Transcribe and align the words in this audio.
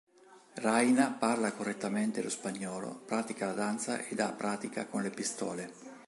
Raina 0.55 1.11
parla 1.11 1.51
correttamente 1.51 2.23
lo 2.23 2.31
spagnolo, 2.31 3.03
pratica 3.05 3.45
la 3.45 3.53
danza 3.53 3.99
ed 4.03 4.19
ha 4.19 4.31
pratica 4.31 4.87
con 4.87 5.03
le 5.03 5.11
pistole. 5.11 5.71